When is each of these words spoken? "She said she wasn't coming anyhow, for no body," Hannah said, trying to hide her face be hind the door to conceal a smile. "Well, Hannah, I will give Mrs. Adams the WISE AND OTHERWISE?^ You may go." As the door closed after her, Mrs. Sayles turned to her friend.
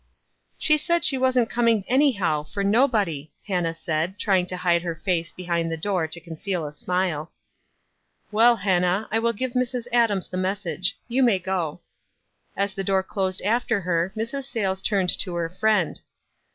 "She 0.67 0.77
said 0.77 1.05
she 1.05 1.19
wasn't 1.19 1.51
coming 1.51 1.83
anyhow, 1.87 2.41
for 2.41 2.63
no 2.63 2.87
body," 2.87 3.31
Hannah 3.45 3.75
said, 3.75 4.17
trying 4.17 4.47
to 4.47 4.57
hide 4.57 4.81
her 4.81 4.95
face 4.95 5.31
be 5.31 5.43
hind 5.43 5.71
the 5.71 5.77
door 5.77 6.07
to 6.07 6.19
conceal 6.19 6.65
a 6.65 6.73
smile. 6.73 7.31
"Well, 8.31 8.55
Hannah, 8.55 9.07
I 9.11 9.19
will 9.19 9.31
give 9.33 9.51
Mrs. 9.51 9.85
Adams 9.93 10.27
the 10.27 10.41
WISE 10.41 10.65
AND 10.65 10.75
OTHERWISE?^ 10.77 10.93
You 11.07 11.21
may 11.21 11.37
go." 11.37 11.81
As 12.57 12.73
the 12.73 12.83
door 12.83 13.03
closed 13.03 13.43
after 13.43 13.81
her, 13.81 14.11
Mrs. 14.17 14.45
Sayles 14.45 14.81
turned 14.81 15.15
to 15.19 15.35
her 15.35 15.49
friend. 15.49 16.01